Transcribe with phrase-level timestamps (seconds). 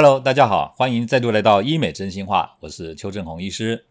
[0.00, 3.86] Hello，大家好，欢迎再度来到医美真心话，我是邱正红医师。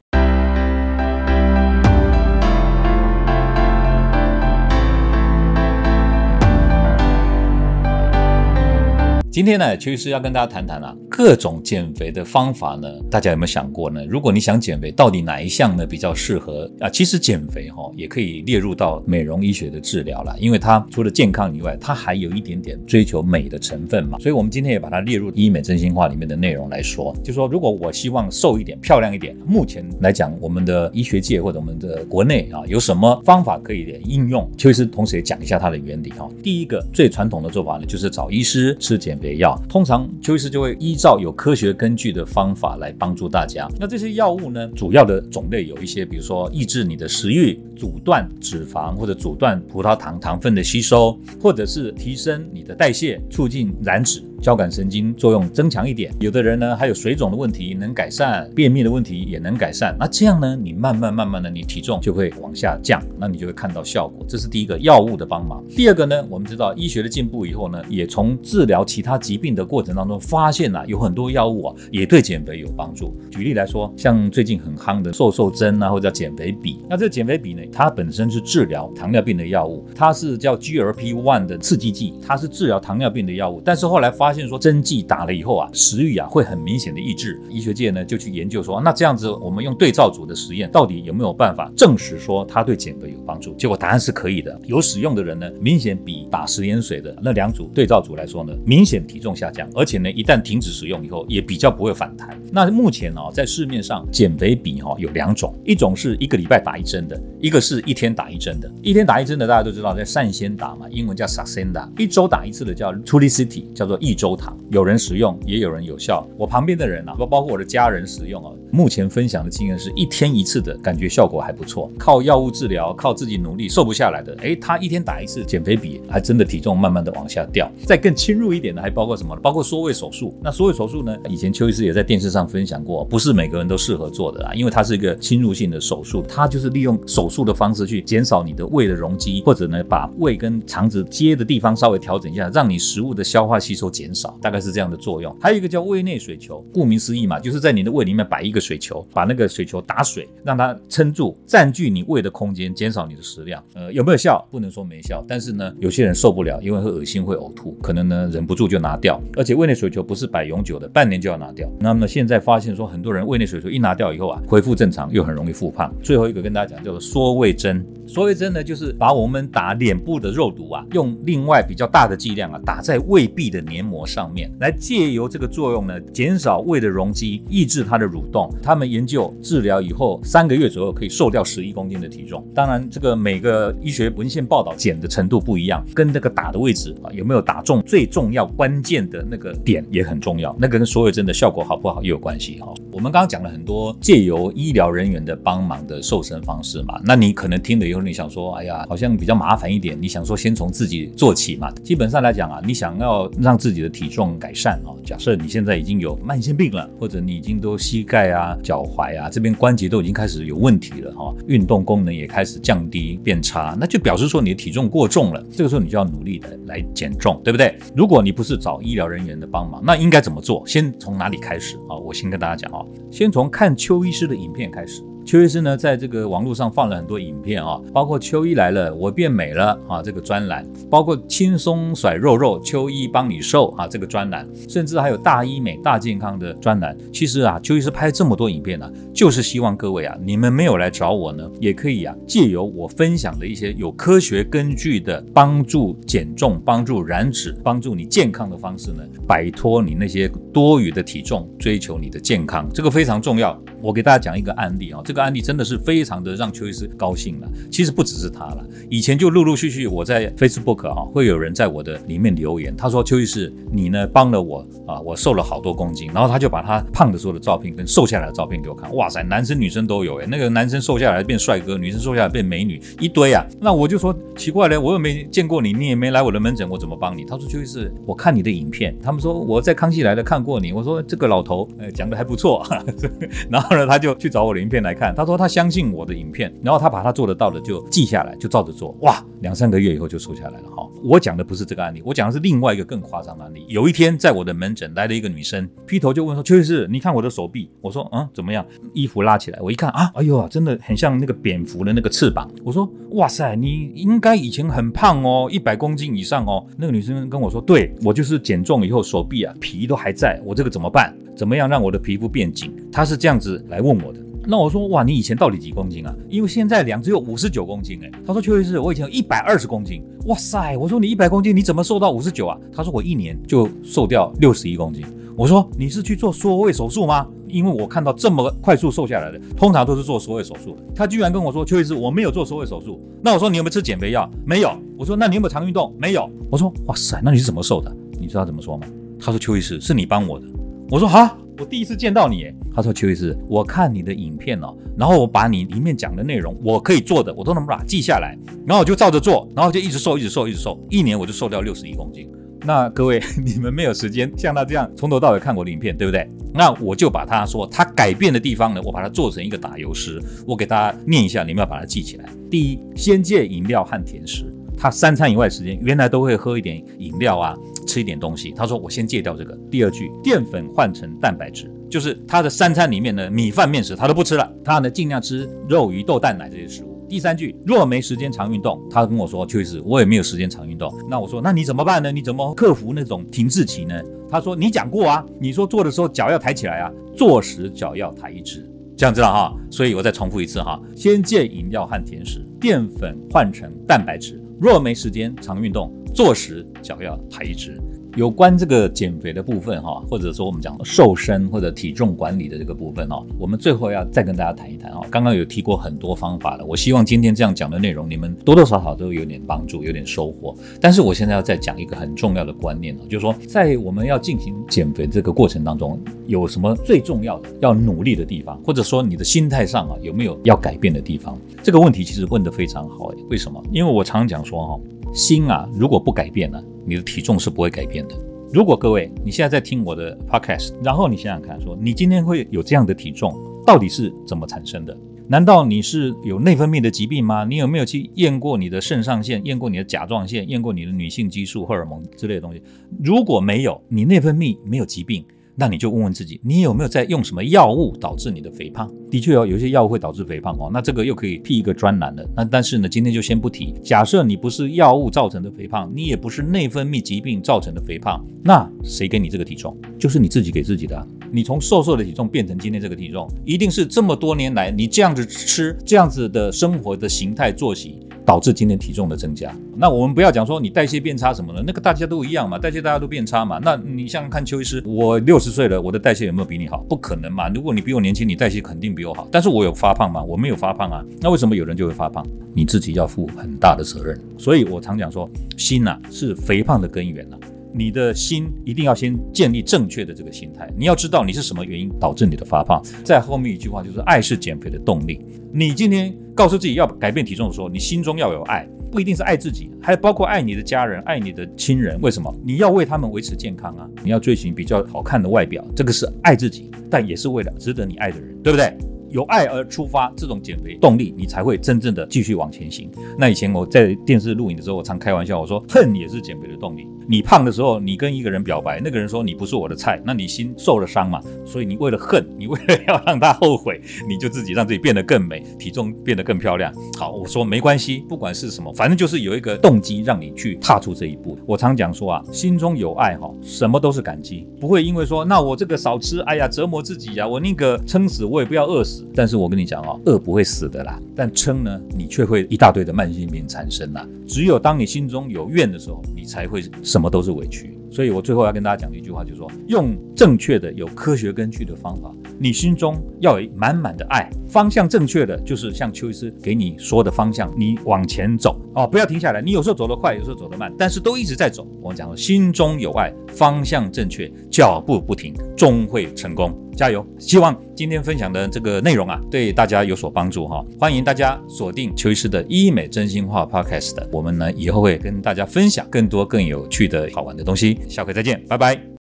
[9.38, 14.04] 今天呢，邱医师要跟大家谈谈啊，各种减肥的方法呢，大家有没有想过呢？
[14.08, 16.90] 如果你想减肥，到底哪一项呢比较适合啊？
[16.90, 24.18] 其实减肥哈也可以列入到美容医学的治疗了，因为它除了健康以外，它还有一点点追求美的成分嘛。
[24.18, 34.50] 所以，我们今天也把它列入医美真心话里面的内容来说，就说如果我希望瘦一点、漂亮一点，目前来讲，我们的医学界或者我们的国内啊，有什么方法可以应用？
[34.58, 36.28] 邱医师同时也讲一下它的原理哈。
[36.42, 39.27] 第一个最传统的做法呢，就是找医师吃减肥。
[39.36, 43.68] 药通常邱医师就会依照有科学根据的方法来帮助大家。
[43.80, 54.24] 那这些药物呢，主要的种类有一些，比如说抑制你的食欲、阻断脂肪或者阻断葡萄糖糖分的吸收，或者是提升你的代谢、促进燃脂。
[54.42, 59.96] 交感神经作用增强一点，有的人呢还有水肿的问题能改善，便秘的问题也能改善。
[60.00, 64.26] 那这样呢，你慢慢慢慢的，你体重就会往下降，那你就会看到效果。
[64.28, 65.64] 这是第一个药物的帮忙。
[65.70, 73.14] 第二个呢，我们知道医学的进步以后呢，也从治疗其他疾病的过程当中发现啊，有很多药物啊也对减肥有帮助。
[73.32, 76.80] 举例来说，像最近很夯的瘦瘦针啊，或者叫减肥笔。
[76.90, 83.62] 那这个减肥笔呢，它本身是治疗糖尿病的药物，它是叫 GLP-1 的刺激剂，它是治疗糖尿病的药物。
[83.66, 87.42] 但是后来发发现说针剂打了以后啊，食欲啊会很明显的抑制。
[87.50, 93.54] 医学界呢就去研究说，那这样子我们用对照组的实验，到底有没有办法证实说它对减肥有帮助？
[93.54, 94.60] 结果答案是可以的。
[94.66, 102.38] 有使用的人呢，明显比打食盐水的那两组对照组来说呢，明显体重下降，而且呢，一旦停止使用以后，也比较不会反弹。
[102.52, 108.70] 那目前呢，在市面上减肥笔哈有两种，一种是一个礼拜打一针的，一个是一天打一针的。
[108.82, 111.88] 一天打一针的大家都知道，在善先打嘛，英文叫 Saxenda。
[111.98, 114.17] 一周打一次的叫 Trulicity，叫做一。
[114.18, 116.28] 周糖有人使用，也有人有效。
[116.38, 121.92] 我旁边的人啊，包包括我的家人使用啊，目前分享的经验是一天一次的感觉效果还不错。
[121.98, 127.72] 靠药物治疗，靠自己努力瘦不下来的，哎，他一天打一次减肥笔，还真的体重慢慢的往下掉。
[127.86, 129.36] 再更侵入一点的，还包括什么？
[129.38, 130.36] 包括缩胃手术。
[130.42, 131.16] 那缩胃手术呢？
[131.30, 144.08] 以前邱医师也在电视上分享过，不是每个人都适合做的啦，因为它是一个侵入性的手术，它就是利用手术的方式去减少你的胃的容积，或者呢把胃跟肠子接的地方稍微调整一下，让你食物的消化吸收减。
[144.08, 153.64] 减少大概是这样的作用，还有一个叫胃内水球，顾名思义嘛，就是在你的胃里面摆一个水球，把那个水球打水，让它撑住，占据你胃的空间，减少你的食量。
[153.76, 154.46] 呃，有没有效？
[154.50, 159.22] 不能说没效，但是呢，有些人受不了，因为会恶心、会呕吐，可能呢忍不住就拿掉。
[159.36, 161.70] 而且胃内水球不是摆永久的，半年就要拿掉。
[161.80, 165.94] 那么现在发现说，很多人胃内水球一拿掉以后啊，恢复正常，又很容易复胖。
[166.02, 174.08] 最后一个跟大家讲叫做缩胃针，缩胃针呢就是把我们打脸部的肉毒啊，用另外比较大的剂量啊，打在胃壁的黏膜。
[174.08, 178.47] 上面来借由这个作用呢，减少胃的容积，抑制它的蠕动。
[178.62, 182.46] 他们研究治疗以后三个月左右可以瘦掉十一公斤的体重。
[182.54, 190.56] 当然，这个每个医学文献报道减的程度不一样，跟那个打的位置啊有没有打中最重要关键的那个点也很重要。
[190.60, 192.74] 那跟所有针的效果好不好也有关系哈。
[192.92, 199.98] 我们刚刚讲了很多借由医疗人员的帮忙的瘦身方式嘛，那你可能听了以后你想说，哎呀，好像比较麻烦一点。
[200.00, 201.72] 你想说先从自己做起嘛？
[201.84, 215.44] 基本上来讲啊，你想要让自己的体重改善啊，假设你现在已经有慢性病了，或者你已经都膝盖啊、啊脚踝啊这边关节都已经开始有问题了哈，运动功能也开始降低变差，那就表示说你的体重过重了。
[215.52, 217.78] 这个时候你就要努力的来减重，对不对？
[217.96, 220.66] 如果你不是找医疗人员的帮忙，那应该怎么做？
[220.68, 221.98] 先从哪里开始啊？
[221.98, 225.02] 我先跟大家讲啊，先从看邱医师的影片开始。
[225.28, 236.98] 邱医师呢，在这个网络上放了很多影片啊，包括秋医来了，我变美了啊这个专栏，包括轻松甩肉肉，秋医帮你瘦啊这个专栏，甚至还有大医美大健康的专栏。
[237.12, 253.62] 其实啊，邱医师拍这么多影片呢，就是希望各位啊，你们没有来找我呢，也可以啊，借由我分享的一些有科学根据的帮助减重、帮助燃脂、帮助你健康的方式呢，摆脱你那些多余的体重，追求你的健康，这个非常重要。
[253.88, 257.48] 我给大家讲一个案例啊，这个案例真的是非常的让邱医师高兴了。
[257.72, 273.42] 其实不只是他了，以前就陆陆续续我在 Facebook 啊，会有人在我的里面留言，他说邱医师你呢帮了我啊，我瘦了好多公斤，然后他就把他胖的时候的照片跟瘦下来的照片给我看，哇塞，男生女生都有哎，那个男生瘦下来变帅哥，女生瘦下来变美女一堆啊。
[273.62, 277.24] 那我就说奇怪了，我又没见过你，你也没来我的门诊，我怎么帮你？
[277.24, 282.62] 他说邱医师，我看你的影片，他们说我在康熙来了看过你，我说这个老头呃讲的还不错，
[283.50, 283.77] 然后。
[283.78, 288.96] 呢，他就去找我的影片来看，他说他相信我的影片，然后他把他做得到的就记下来，就照着做。
[289.02, 290.88] 哇，两三个月以后就瘦下来了哈。
[291.04, 293.66] 我讲的不是这个案例，我讲的是另外一个更夸张的案例。
[293.68, 302.50] 有一天在我的门诊来了一个女生，劈头就问说：“邱医师，你看我的手臂？”我说：“嗯，怎么样？”衣服拉起来，我一看啊，哎呦，真的很像那个蝙蝠的那个翅膀。
[302.64, 311.16] 我说：“哇塞，你应该以前很胖哦，一百公斤以上哦。”那个女生跟我说：“对我就是减重以后手臂啊皮都还在，我这个怎么办？
[311.36, 314.20] 怎么样让我的皮肤变紧？”她是这样子来问我的。
[314.50, 316.16] 那我说哇，你以前到底几公斤啊？
[316.30, 318.10] 因为现在量只有五十九公斤哎。
[318.26, 320.02] 他说邱医师，我以前有一百二十公斤。
[320.28, 322.58] 哇塞，我说你一百公斤，你怎么瘦到五十九啊？
[322.72, 325.04] 他说我一年就瘦掉六十一公斤。
[325.36, 327.28] 我说你是去做缩胃手术吗？
[327.50, 330.78] 因为我看到这么快速瘦下来的，通常都是做缩胃手术。
[330.96, 333.02] 他居然跟我说邱医师，我没有做缩胃手术。
[333.22, 334.30] 那我说你有没有吃减肥药？
[334.46, 334.72] 没有。
[334.98, 335.94] 我说那你有没有常运动？
[335.98, 336.30] 没有。
[336.50, 337.94] 我说哇塞，那你是怎么瘦的？
[338.18, 338.88] 你知道怎么说吗？
[339.20, 340.46] 他说邱医师是你帮我的。
[340.90, 341.38] 我说哈。
[341.60, 352.30] 我第一次见到你，他说邱医师，我看你的影片哦，然后我把你里面讲的内容，我可以做的，我都能把它记下来，然后我就照着做，然后就一直瘦，一直瘦，一直瘦，一年我就瘦掉六十一公斤。
[352.62, 356.30] 那各位，你们没有时间像他这样从头到尾看我的影片，对不对？
[356.54, 362.30] 那我就把他说他改变的地方呢，我把它做成一个打油诗，我给大家念一下，你们要把它记起来。
[362.52, 364.46] 第一，先戒饮料和甜食。
[364.80, 367.56] 他三餐以外时间，原来都会喝一点饮料啊。
[367.88, 369.58] 吃一点东西，他说我先戒掉这个。
[369.72, 377.02] 第二句，淀粉换成蛋白质，就是他的三餐里面的米饭面食他都不吃了，他呢尽量吃肉鱼豆蛋奶这些食物。
[377.08, 380.94] 第三句，若没时间常运动，他跟我说确实，我也没有时间常运动。
[381.10, 382.12] 那我说那你怎么办呢？
[382.12, 383.96] 你怎么克服那种停滞期呢？
[384.30, 389.56] 他说你讲过啊，你说做的时候脚要抬起来啊，做时脚要抬一直，这样知道哈。
[389.72, 394.44] 所以我再重复一次哈，先戒饮料和甜食，淀粉换成蛋白质。
[394.60, 395.94] 若没时间常运动。
[396.18, 397.80] 坐时脚要抬直。
[398.16, 405.06] 有关这个减肥的部分哈，或者说我们讲瘦身或者体重管理的这个部分哦，我们最后要再跟大家谈一谈哦。
[405.12, 410.56] 刚刚有提过很多方法了，我希望今天这样讲的内容，你们多多少少都有点帮助，有点收获。
[410.82, 421.38] 但是我现在要再讲一个很重要的观念哦，就是说在我们要进行减肥这个过程当中，有什么最重要的要努力的地方，或者说你的心态上啊有没有要改变的地方？
[421.62, 423.64] 这个问题其实问得非常好，为什么？
[423.72, 424.80] 因为我常常讲说哈。
[425.14, 428.16] 心啊，如果不改变呢，你的体重是不会改变的。
[428.54, 433.34] 如果各位你现在在听我的 podcast，然后你想想看，说你今天会有这样的体重，
[433.66, 434.98] 到底是怎么产生的？
[435.28, 437.44] 难道你是有内分泌的疾病吗？
[437.44, 442.62] 你有没有去验过你的肾上腺，验过你的甲状腺，验过你的女性激素、荷尔蒙之类的东西？
[443.04, 445.26] 如果没有，你内分泌没有疾病。
[445.60, 448.88] 那你就问问自己，你有没有在用什么药物导致你的肥胖？
[449.10, 450.70] 的确哦，有些药物会导致肥胖哦。
[450.72, 452.24] 那这个又可以辟一个专栏了。
[452.36, 453.74] 那但是呢，今天就先不提。
[453.84, 459.76] 假设你不是药物造成的肥胖，你也不是内分泌疾病造成的肥胖，那谁给你这个体重？
[459.98, 461.08] 就是你自己给自己的。
[461.32, 467.98] 你从瘦瘦的体重变成今天这个体重，一定是这么多年来你这样子吃、这样子的生活的形态作息。
[468.28, 469.56] 导致今天体重的增加。
[469.78, 473.58] 那我们不要讲说你代谢变差什么的，那个大家都一样嘛，代谢大家都变差嘛。
[473.64, 476.84] 那你像看邱医师，我六十岁了，我的代谢有没有比你好？
[476.90, 477.48] 不可能嘛。
[477.48, 479.30] 如果你比我年轻，你代谢肯定比我好。
[479.32, 480.22] 但是我有发胖吗？
[480.22, 481.02] 我没有发胖啊。
[481.22, 482.28] 那为什么有人就会发胖？
[482.54, 484.20] 你自己要负很大的责任。
[484.38, 487.38] 所以我常讲说，心呐是肥胖的根源呐。
[487.74, 490.70] 你的心一定要先建立正确的这个心态。
[490.76, 492.82] 你要知道你是什么原因导致你的发胖。
[493.06, 495.22] 在后面一句话就是爱是减肥的动力。
[495.54, 502.00] 你今天告诉自己要改变体重的时候，你心中要有爱，不一定是爱自己，还包括爱你的家人、爱你的亲人。
[502.00, 502.32] 为什么？
[502.46, 503.90] 你要为他们维持健康啊！
[504.04, 508.72] 你要追寻比较好看的外表，这个是爱自己，但也是为了值得你爱的人，对不对？
[509.10, 512.90] 有爱而出发，这种减肥动力，你才会真正的继续往前行。
[513.18, 516.88] 那以前我在电视录影的时候，我常开玩笑，我说恨也是减肥的动力。
[517.10, 521.22] 你胖的时候，你跟一个人表白，那个人说你不是我的菜，那你心受了伤嘛？
[521.46, 526.74] 所以你为了恨，你为了要让他后悔，你就自己让自己变得更美，体重变得更漂亮。
[526.98, 531.40] 好，我说没关系，不管是什么，反正就是有一个动机让你去踏出这一步。
[531.46, 538.97] 我常讲说啊，心中有爱哈，什么都是感激，不会因为说那我这个少吃，哎呀折磨自己呀，我宁可撑死我也不要饿死。
[539.16, 544.08] 但是我跟你讲哦，饿不会死的啦，但撑呢，你却会一大堆的慢性病产生啦。
[544.28, 546.64] 只有当你心中有怨的时候，你才会。
[546.84, 559.42] 什么都是委屈，所以我最后要跟大家讲一句话，就是说，用正确的、有科学根据的方法，你心中要有满满的爱，方向正确的，就是像邱医师给你说的方向，你往前走哦，不要停下来。
[559.42, 561.68] 你有时候走得快，有时候走得慢，但是都一直在走。
[561.82, 566.67] 我讲心中有爱，方向正确，脚步不停，终会成功。
[566.78, 567.06] 加油！
[567.20, 570.64] 希望今天分享的这个内容啊，对大家有所帮助哈。
[570.80, 577.80] 欢迎大家锁定邱医师的医美真心话 Podcast，我们呢以后会跟大家分享更多更有趣的好玩的东西。
[577.90, 578.97] 下回再见，拜拜。